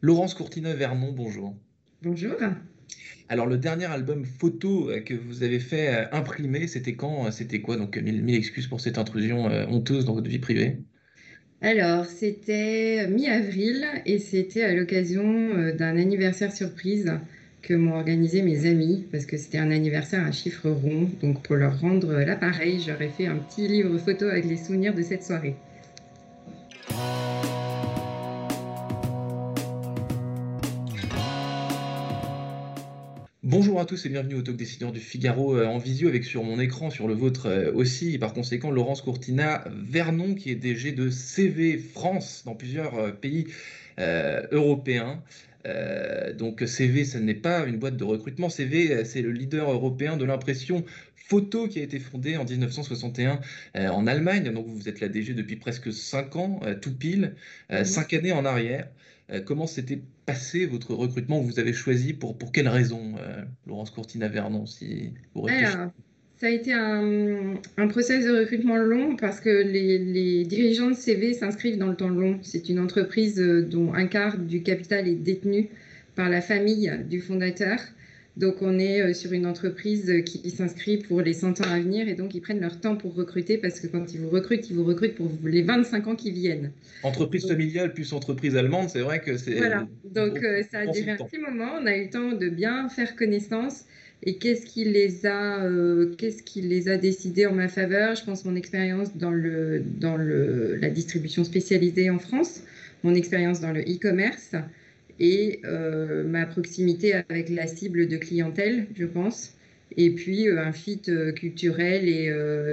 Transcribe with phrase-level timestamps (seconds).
[0.00, 1.54] Laurence Courtina-Vernon, bonjour.
[2.02, 2.38] Bonjour.
[3.28, 7.26] Alors, le dernier album photo euh, que vous avez fait euh, imprimer, c'était quand?
[7.26, 7.76] euh, C'était quoi?
[7.76, 10.84] Donc, mille, mille excuses pour cette intrusion honteuse dans votre vie privée.
[11.60, 17.12] Alors, c'était mi-avril et c'était à l'occasion d'un anniversaire surprise
[17.62, 21.10] que m'ont organisé mes amis parce que c'était un anniversaire à chiffre rond.
[21.20, 25.02] Donc, pour leur rendre l'appareil, j'aurais fait un petit livre photo avec les souvenirs de
[25.02, 25.56] cette soirée.
[33.48, 36.42] Bonjour à tous et bienvenue au Talk Décideur du Figaro euh, en visio avec sur
[36.42, 40.56] mon écran, sur le vôtre euh, aussi, et par conséquent Laurence Courtina Vernon qui est
[40.56, 43.46] DG de CV France dans plusieurs euh, pays
[44.00, 45.22] euh, européens.
[45.64, 50.16] Euh, donc CV, ce n'est pas une boîte de recrutement, CV, c'est le leader européen
[50.16, 53.40] de l'impression photo qui a été fondé en 1961
[53.76, 54.52] euh, en Allemagne.
[54.52, 57.36] Donc vous êtes la DG depuis presque 5 ans, tout pile,
[57.70, 57.84] euh, Mhm.
[57.84, 58.88] 5 années en arrière.
[59.30, 61.40] Euh, comment s'était passé votre recrutement?
[61.40, 65.76] Vous avez choisi pour, pour quelles raisons, euh, Laurence Courtina-Vernon, si vous réfléchissez?
[65.76, 65.90] Alors,
[66.36, 70.94] ça a été un, un process de recrutement long parce que les, les dirigeants de
[70.94, 72.38] CV s'inscrivent dans le temps long.
[72.42, 75.70] C'est une entreprise euh, dont un quart du capital est détenu
[76.14, 77.78] par la famille du fondateur.
[78.36, 81.80] Donc, on est euh, sur une entreprise euh, qui s'inscrit pour les 100 ans à
[81.80, 84.68] venir et donc ils prennent leur temps pour recruter parce que quand ils vous recrutent,
[84.68, 86.70] ils vous recrutent pour les 25 ans qui viennent.
[87.02, 91.12] Entreprise familiale plus entreprise allemande, c'est vrai que c'est Voilà, donc euh, ça a duré
[91.12, 93.84] un petit moment, on a eu le temps de bien faire connaissance.
[94.22, 98.14] Et qu'est-ce qui les a, euh, qu'est-ce qui les a décidés en ma faveur?
[98.16, 102.62] Je pense mon expérience dans le, dans le, la distribution spécialisée en France,
[103.02, 104.52] mon expérience dans le e-commerce
[105.18, 109.54] et euh, ma proximité avec la cible de clientèle, je pense,
[109.96, 112.30] et puis euh, un fit euh, culturel et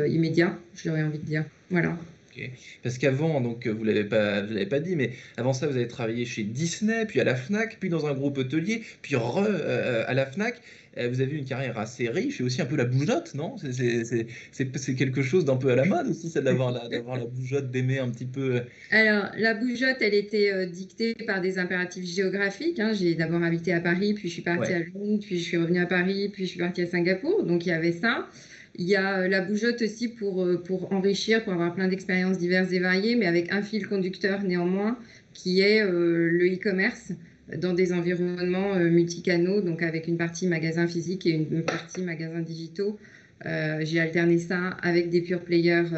[0.10, 1.46] immédiat, j'aurais envie de dire.
[1.70, 1.98] Voilà.
[2.36, 2.50] Ok.
[2.82, 5.88] Parce qu'avant, donc vous l'avez pas, vous l'avez pas dit, mais avant ça, vous avez
[5.88, 10.04] travaillé chez Disney, puis à la Fnac, puis dans un groupe hôtelier, puis re euh,
[10.08, 10.56] à la Fnac.
[10.96, 13.56] Euh, vous avez eu une carrière assez riche et aussi un peu la bougeotte, non?
[13.58, 17.98] C'est quelque chose d'un peu à la mode aussi, ça d'avoir la, la bougeotte, d'aimer
[17.98, 18.58] un petit peu.
[18.58, 18.62] euh,
[18.92, 22.80] Alors, la bougeotte, elle était euh, dictée par des impératifs géographiques.
[22.80, 22.94] hein.
[22.94, 24.76] J'ai d'abord habité à Paris, puis je suis partie Ouais.
[24.76, 27.44] à Londres, puis je suis revenue à Paris, puis je suis partie à Singapour.
[27.44, 28.28] Donc, il y avait ça.
[28.76, 32.38] Il y a euh, la bougeotte aussi pour, euh, pour enrichir, pour avoir plein d'expériences
[32.38, 34.98] diverses et variées, mais avec un fil conducteur néanmoins,
[35.34, 37.12] qui est euh, le e-commerce
[37.58, 42.98] dans des environnements multicanaux, donc avec une partie magasin physique et une partie magasin digitaux.
[43.44, 45.90] J'ai alterné ça avec des pure players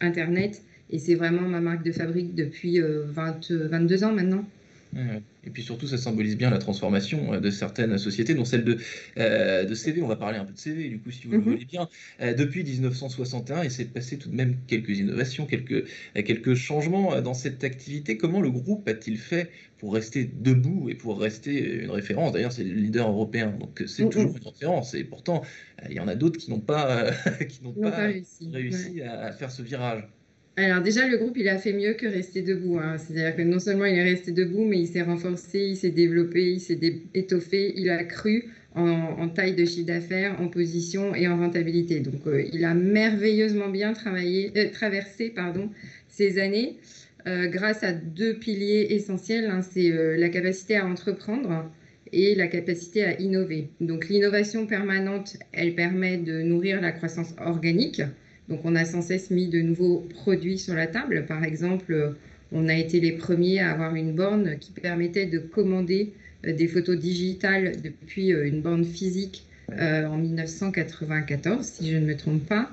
[0.00, 4.44] Internet et c'est vraiment ma marque de fabrique depuis euh, 20, euh, 22 ans maintenant.
[5.42, 8.78] Et puis surtout, ça symbolise bien la transformation euh, de certaines sociétés, dont celle de,
[9.18, 10.02] euh, de CV.
[10.02, 11.44] On va parler un peu de CV, du coup, si vous le Mhm.
[11.44, 11.88] voulez bien.
[12.20, 17.34] Euh, depuis 1961, il s'est passé tout de même quelques innovations, quelques, quelques changements dans
[17.34, 18.16] cette activité.
[18.16, 22.32] Comment le groupe a-t-il fait pour rester debout et pour rester une référence?
[22.32, 24.94] D'ailleurs, c'est le leader européen, donc c'est Mm, toujours une référence.
[24.94, 25.42] Et pourtant,
[25.82, 27.12] euh, il y en a d'autres qui n'ont pas,
[27.48, 28.08] qui n'ont pas
[28.50, 29.00] pas réussi.
[29.02, 30.08] À faire ce virage.
[30.62, 32.78] Alors déjà, le groupe, il a fait mieux que rester debout.
[32.78, 32.98] hein.
[32.98, 36.52] C'est-à-dire que non seulement il est resté debout, mais il s'est renforcé, il s'est développé,
[36.52, 36.78] il s'est
[37.14, 38.44] étoffé, il a cru
[38.74, 42.00] en, taille de chiffre d'affaires, en position et en rentabilité.
[42.00, 45.70] Donc euh, il a merveilleusement bien travaillé, euh, traversé pardon,
[46.08, 46.76] ces années
[47.26, 49.46] euh, grâce à deux piliers essentiels.
[49.50, 49.62] hein.
[49.62, 51.70] C'est la capacité à entreprendre
[52.12, 53.70] et la capacité à innover.
[53.80, 58.02] Donc l'innovation permanente, elle permet de nourrir la croissance organique.
[58.50, 61.24] Donc, on a sans cesse mis de nouveaux produits sur la table.
[61.26, 62.10] Par exemple, euh,
[62.50, 66.12] on a été les premiers à avoir une borne qui permettait de commander
[66.44, 72.16] euh, des photos digitales depuis euh, une borne physique en 1994, si je ne me
[72.16, 72.68] trompe pas.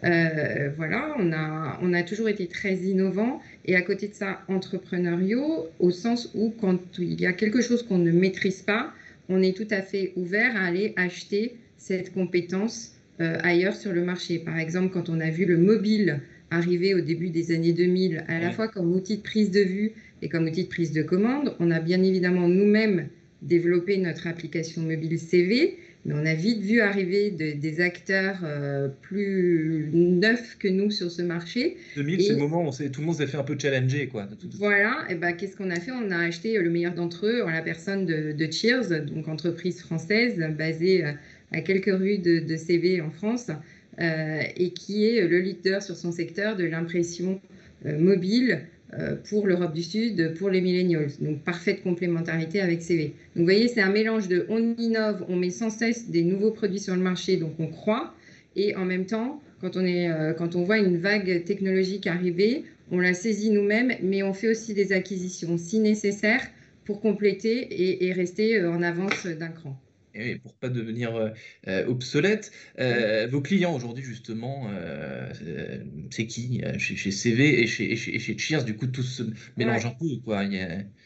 [0.00, 5.66] Voilà, on a, on a toujours été très innovants et à côté de ça, entrepreneuriaux,
[5.80, 8.92] au sens où quand il y a quelque chose qu'on ne maîtrise pas,
[9.28, 14.38] on est tout à fait ouvert à aller acheter cette compétence ailleurs sur le marché.
[14.38, 18.38] Par exemple, quand on a vu le mobile arriver au début des années 2000, à
[18.38, 21.54] la fois comme outil de prise de vue et comme outil de prise de commande,
[21.58, 23.08] on a bien évidemment nous-mêmes
[23.42, 28.88] développé notre application mobile CV, mais on a vite vu arriver de- des acteurs euh,
[29.02, 33.06] plus neufs que nous sur ce marché 2000, c'est le moment où on tout le
[33.06, 34.24] monde s'est fait un peu challenger, quoi.
[34.26, 35.90] de voilà, et ben, qu'est-ce qu'on a fait?
[35.92, 39.80] On a acheté le meilleur d'entre eux en la personne de, de Cheers, donc entreprise
[39.80, 41.12] française basée euh,
[41.52, 43.50] à quelques rues de, de CV en France,
[43.98, 47.40] euh, et qui est le leader sur son secteur de l'impression
[47.86, 51.08] euh, mobile euh, pour l'Europe du Sud, pour les millennials.
[51.20, 53.04] Donc parfaite complémentarité avec CV.
[53.04, 56.50] Donc vous voyez, c'est un mélange de on innove, on met sans cesse des nouveaux
[56.50, 58.14] produits sur le marché, donc on croit,
[58.54, 63.00] et en même temps, quand on, est, quand on voit une vague technologique arriver, on
[63.00, 66.42] la saisit nous-mêmes, mais on fait aussi des acquisitions si nécessaire
[66.84, 69.76] pour compléter et, rester en avance d'un cran.
[70.18, 71.32] Et pour pas devenir
[71.86, 72.50] obsolète,
[73.30, 74.70] vos clients aujourd'hui justement,
[76.10, 79.22] c'est qui chez, CV et chez, chez, Cheers Du coup, tout se
[79.56, 80.42] mélange un peu, quoi.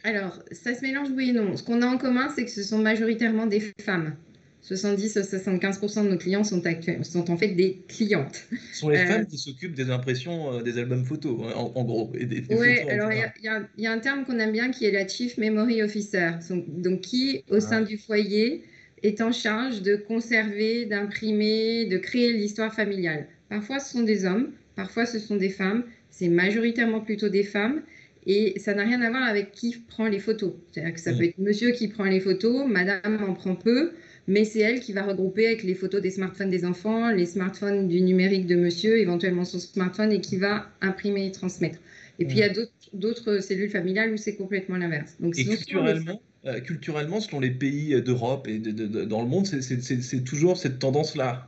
[0.04, 1.56] Alors, ça se mélange oui et non.
[1.56, 4.16] Ce qu'on a en commun, c'est que ce sont majoritairement des femmes.
[4.62, 6.62] 70 à 75% de nos clients sont,
[7.02, 8.46] sont en fait des clientes.
[8.72, 11.84] Ce sont les euh, femmes qui s'occupent des impressions euh, des albums photos, hein, en,
[11.84, 12.12] gros.
[12.12, 15.82] Oui, alors il y, a un terme qu'on aime bien qui est la Chief Memory
[15.82, 17.60] Officer, donc qui, au ah.
[17.60, 18.62] sein du foyer,
[19.02, 23.26] est en charge de conserver, d'imprimer, de créer l'histoire familiale.
[23.48, 25.84] Parfois, ce sont des hommes, parfois, ce sont des femmes.
[26.10, 27.82] C'est majoritairement plutôt des femmes.
[28.26, 30.52] Et ça n'a rien à voir avec qui prend les photos.
[30.70, 33.92] C'est-à-dire que ça peut être monsieur qui prend les photos, madame en prend peu
[34.30, 37.88] mais c'est elle qui va regrouper avec les photos des smartphones des enfants, les smartphones
[37.88, 41.80] du numérique de monsieur, éventuellement son smartphone, et qui va imprimer et transmettre.
[42.20, 42.52] Et puis il y a
[42.92, 45.16] d'autres cellules familiales où c'est complètement l'inverse.
[45.18, 50.56] Donc, et culturellement, euh, culturellement, selon les pays d'Europe et dans le monde, c'est toujours
[50.56, 51.46] cette tendance-là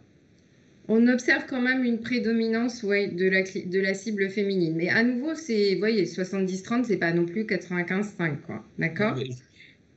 [0.89, 4.75] on observe quand même une prédominance ouais, de, la, de la cible féminine.
[4.77, 8.65] Mais à nouveau, c'est, voyez, 70-30, c'est pas non plus 95-5, quoi.
[8.79, 9.17] D'accord?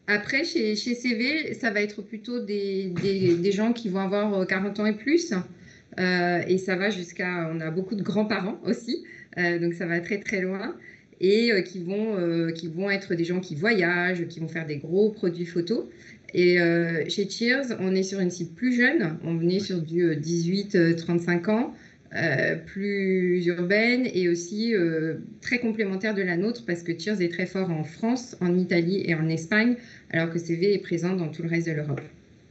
[0.07, 2.93] Après, chez, CV, ça va être plutôt des,
[3.51, 5.33] gens qui vont avoir 40 euh, ans et plus.
[5.99, 7.49] Euh, et ça va jusqu'à.
[7.51, 9.03] On a beaucoup de grands-parents aussi.
[9.37, 10.75] Euh, donc ça va très très loin.
[11.21, 15.11] Et qui, vont, qui vont être des gens qui voyagent, qui vont faire des gros
[15.11, 15.85] produits photos.
[16.33, 16.57] Et
[17.07, 19.17] chez Cheers, on est sur une cible plus jeune.
[19.23, 21.73] On est sur du 18-35 ans.
[22.15, 27.29] Euh, plus urbaine et aussi euh, très complémentaire de la nôtre parce que Cheers est
[27.29, 29.75] très fort en France, en Italie et en Espagne,
[30.11, 31.99] alors que CV est présent dans tout le reste de l'Europe.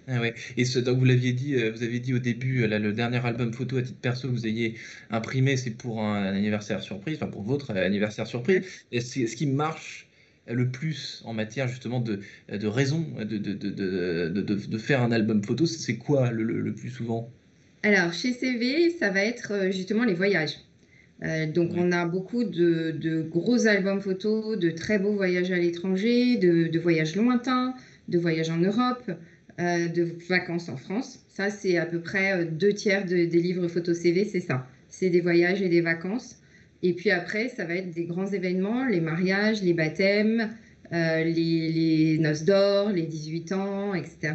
[0.06, 0.34] Ah ouais.
[0.56, 3.24] Et ce, donc vous l'aviez dit, euh, vous avez dit au début, là, le dernier
[3.24, 4.74] album photo à titre perso que vous ayez
[5.10, 8.62] imprimé, c'est pour un anniversaire surprise, enfin pour votre anniversaire surprise.
[8.92, 10.06] Et ce qui marche
[10.46, 12.20] le plus en matière justement de,
[12.50, 17.30] de raison de, de, de, faire un album photo, c'est quoi le plus souvent?
[17.84, 20.56] Alors, chez CV, ça va être euh, justement les voyages.
[21.22, 26.38] Euh, donc, on a beaucoup de, gros albums photos, de très beaux voyages à l'étranger,
[26.38, 27.74] de, voyages lointains,
[28.08, 29.10] de voyages en Europe,
[29.60, 31.20] euh, de vacances en France.
[31.28, 34.66] Ça, c'est à peu près deux tiers des livres photos CV, c'est ça.
[34.88, 36.36] C'est des voyages et des vacances.
[36.82, 40.50] Et puis après, ça va être des grands événements, les mariages, les baptêmes,
[40.92, 44.34] les, les, noces d'or, les 18 ans, etc.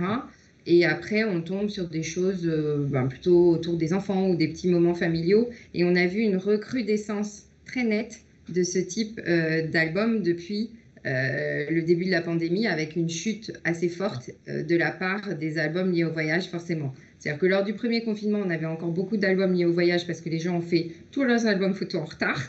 [0.69, 4.47] Et après, on tombe sur des choses euh, ben, plutôt autour des enfants ou des
[4.47, 5.49] petits moments familiaux.
[5.73, 8.19] Et on a vu une recrudescence très nette
[8.49, 10.69] de ce type euh, d'album depuis
[11.05, 15.57] euh, le début de la pandémie, avec une chute assez forte de la part des
[15.57, 16.93] albums liés au voyage, forcément.
[17.19, 20.21] C'est-à-dire que lors du premier confinement, on avait encore beaucoup d'albums liés au voyage parce
[20.21, 22.41] que les gens ont fait tous leurs albums photos en retard.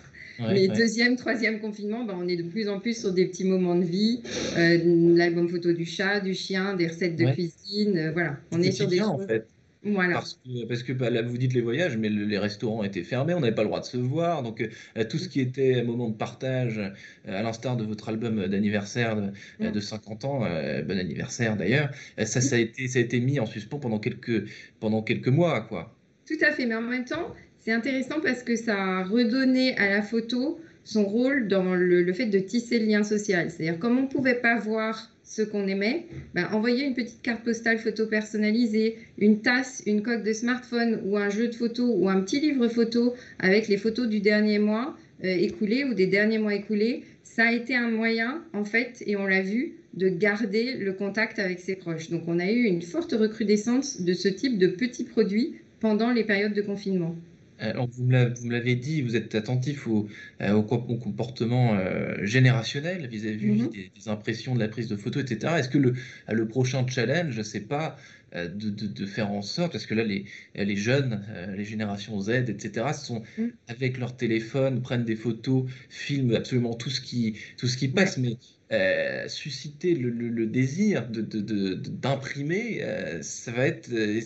[0.49, 3.75] Mais deuxième, troisième confinement, ben, on est de plus en plus sur des petits moments
[3.75, 4.23] de vie,
[4.57, 4.79] euh,
[5.15, 8.39] l'album photo du chat, du chien, des recettes de cuisine, euh, voilà.
[8.51, 9.09] On est sur des choses.
[9.09, 9.47] En fait.
[9.83, 10.15] Voilà.
[10.15, 13.33] Parce que, parce que bah, là, vous dites les voyages, mais les restaurants étaient fermés,
[13.33, 14.43] on n'avait pas le droit de se voir.
[14.43, 16.81] Donc, euh, tout ce qui était un moment de partage,
[17.27, 19.17] à l'instar de votre album d'anniversaire
[19.59, 23.47] de, 50 ans, bon anniversaire d'ailleurs, ça, ça, a été, ça a été mis en
[23.47, 24.45] suspens pendant quelques,
[24.81, 25.63] pendant quelques mois.
[25.63, 25.95] Quoi.
[26.27, 29.91] Tout à fait, mais en même temps, c'est intéressant parce que ça a redonné à
[29.91, 33.51] la photo son rôle dans le, fait de tisser le lien social.
[33.51, 37.45] C'est-à-dire, comme on ne pouvait pas voir ce qu'on aimait, ben, envoyer une petite carte
[37.45, 42.09] postale photo personnalisée, une tasse, une coque de smartphone ou un jeu de photos ou
[42.09, 46.39] un petit livre photo avec les photos du dernier mois euh, écoulé ou des derniers
[46.39, 50.75] mois écoulés, ça a été un moyen, en fait, et on l'a vu, de garder
[50.75, 52.11] le contact avec ses proches.
[52.11, 56.25] Donc, on a eu une forte recrudescence de ce type de petits produits pendant les
[56.25, 57.15] périodes de confinement.
[57.61, 60.09] Alors, vous me l'avez dit, vous êtes attentif au,
[60.41, 63.91] euh, au, comportement euh, générationnel vis-à-vis mm-hmm.
[63.95, 65.55] des, impressions de la prise de photo, etc.
[65.59, 65.95] Est-ce que le,
[66.31, 67.99] le prochain challenge, je sais pas,
[68.35, 70.25] euh, de, de, faire en sorte, parce que là, les,
[70.55, 71.23] les jeunes,
[71.55, 73.49] les générations Z, etc., sont mm.
[73.69, 78.17] avec leur téléphone, prennent des photos, filment absolument tout ce qui, tout ce qui passe,
[78.17, 78.37] mais
[78.73, 84.21] euh, susciter le, désir d'imprimer, de, euh, ça va être euh,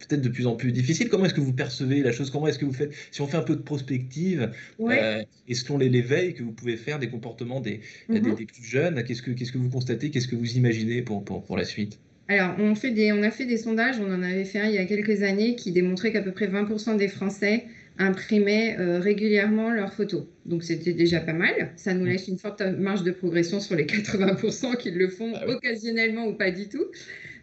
[0.00, 1.08] peut-être de plus en plus difficile.
[1.08, 2.30] Comment est-ce que vous percevez la chose?
[2.30, 2.92] Comment est-ce que vous faites?
[3.12, 7.08] Si on fait un peu de prospective, et selon l'éveil que vous pouvez faire des
[7.08, 7.80] comportements des,
[8.10, 8.36] mm-hmm.
[8.36, 10.10] des, plus jeunes, qu'est-ce que, qu'est-ce que vous constatez?
[10.10, 12.00] Qu'est-ce que vous imaginez pour, pour, pour la suite?
[12.26, 14.74] Alors, on, fait des, on a fait des sondages, on en avait fait un il
[14.74, 17.66] y a quelques années, qui démontraient qu'à peu près 20% des Français
[17.98, 20.24] imprimaient euh, régulièrement leurs photos.
[20.46, 21.72] Donc c'était déjà pas mal.
[21.76, 25.48] Ça nous laisse une forte marge de progression sur les 80% qui le font ah
[25.48, 26.84] occasionnellement ou pas du tout.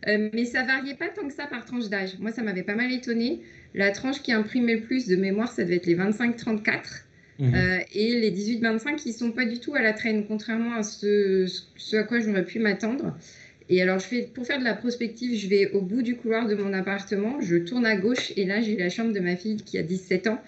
[0.07, 2.17] Euh, mais ça variait pas tant que ça par tranche d'âge.
[2.19, 3.41] Moi, ça m'avait pas mal étonné.
[3.73, 7.05] La tranche qui imprimait le plus de mémoire, ça devait être les 25-34.
[7.39, 7.55] Mmh.
[7.55, 10.83] Euh, et les 18-25 qui ne sont pas du tout à la traîne, contrairement à
[10.83, 13.15] ce, ce à quoi j'aurais pu m'attendre.
[13.71, 16.45] Et alors, je fais, pour faire de la prospective, je vais au bout du couloir
[16.45, 19.55] de mon appartement, je tourne à gauche et là, j'ai la chambre de ma fille
[19.55, 20.41] qui a 17 ans.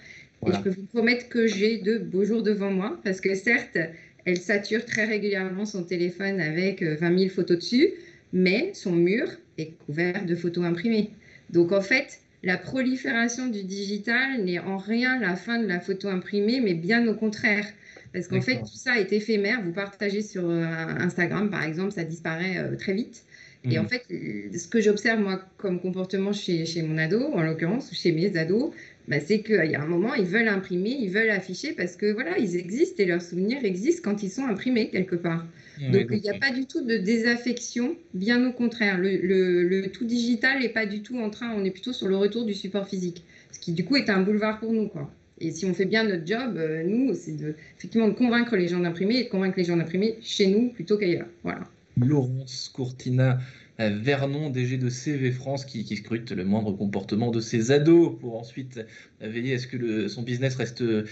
[0.46, 3.78] Et je peux vous promettre que j'ai de beaux jours devant moi parce que certes,
[4.26, 7.94] elle sature très régulièrement son téléphone avec 20 euh, 000 photos dessus,
[8.34, 9.26] mais son mur
[9.56, 11.08] est couvert de photos imprimées.
[11.48, 16.08] Donc en fait, la prolifération du digital n'est en rien la fin de la photo
[16.08, 17.66] imprimée, mais bien au contraire.
[18.12, 19.60] Parce qu'en fait, tout ça est éphémère.
[19.62, 20.64] Vous partagez sur euh,
[21.00, 23.24] Instagram, par exemple, ça disparaît euh, très vite.
[23.70, 23.88] Et en mmh.
[23.88, 28.12] fait, ce que j'observe, moi, comme comportement chez, chez mon ado, en l'occurrence, ou chez
[28.12, 28.72] mes ados,
[29.08, 32.12] bah, c'est qu'il y a un moment, ils veulent imprimer, ils veulent afficher parce que
[32.12, 35.46] voilà, ils existent et leurs souvenirs existent quand ils sont imprimés quelque part.
[35.80, 38.96] Donc il n'y a pas du tout de désaffection, bien au contraire.
[38.98, 42.44] Le, tout digital n'est pas du tout en train, on est plutôt sur le retour
[42.44, 44.88] du support physique, ce qui du coup est un boulevard pour nous.
[44.88, 45.10] Quoi.
[45.40, 48.68] Et si on fait bien notre job, euh, nous, c'est de, effectivement de convaincre les
[48.68, 51.26] gens d'imprimer et de convaincre les gens d'imprimer chez nous plutôt qu'ailleurs.
[51.42, 51.68] Voilà.
[51.96, 53.38] Laurence Courtina,
[53.78, 58.80] Vernon, DG de CV France, qui, scrute le moindre comportement de ses ados pour ensuite
[59.20, 61.04] veiller à ce que son business reste euh,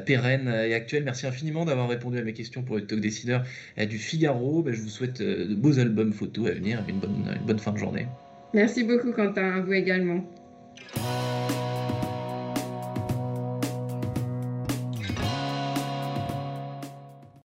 [0.00, 1.04] pérenne et actuel.
[1.04, 3.44] Merci infiniment d'avoir répondu à mes questions pour le talk décideur
[3.78, 4.62] euh, du Figaro.
[4.62, 7.46] Ben, je vous souhaite euh, de beaux albums photos à venir et une bonne, une
[7.46, 8.06] bonne fin de journée.
[8.52, 9.58] Merci beaucoup, Quentin.
[9.58, 10.24] À vous également.